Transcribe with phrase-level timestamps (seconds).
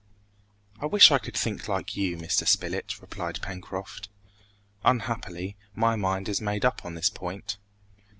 [0.81, 2.47] "I wish I could think like you, Mr.
[2.47, 4.09] Spilett," replied Pencroft;
[4.83, 7.57] "unhappily, my mind is made up on this point."